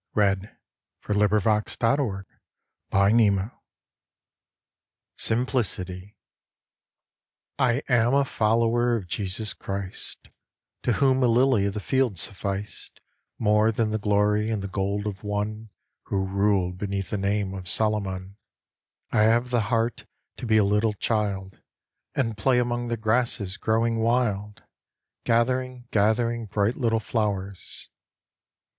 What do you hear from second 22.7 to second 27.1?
the grasses growing wild, Gathering, gathering bright little